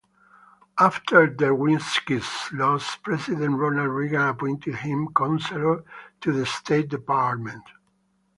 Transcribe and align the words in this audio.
After 0.79 1.27
Derwinski's 1.27 2.51
loss, 2.53 2.95
President 2.95 3.59
Ronald 3.59 3.89
Reagan 3.89 4.29
appointed 4.29 4.77
him 4.77 5.09
Counselor 5.15 5.83
to 6.21 6.31
the 6.31 6.47
State 6.47 6.87
Department. 6.89 7.65